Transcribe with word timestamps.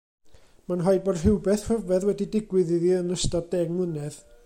Mae'n 0.71 0.81
rhaid 0.85 1.03
bod 1.09 1.19
rhywbeth 1.19 1.67
rhyfedd 1.73 2.09
wedi 2.09 2.29
digwydd 2.37 2.75
iddi 2.79 2.99
yn 3.03 3.19
ystod 3.19 3.51
deng 3.55 3.75
mlynedd. 3.79 4.23